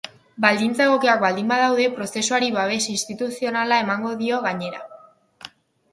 [0.43, 4.83] Baldintza egokiak baldin badaude, prozesuari babes instituzionala emango dio, gainera.